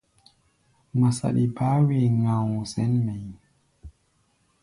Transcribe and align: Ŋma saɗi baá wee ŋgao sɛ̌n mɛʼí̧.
Ŋma 0.95 1.09
saɗi 1.17 1.43
baá 1.55 1.77
wee 1.87 2.07
ŋgao 2.19 2.57
sɛ̌n 2.71 2.91
mɛʼí̧. 3.05 3.35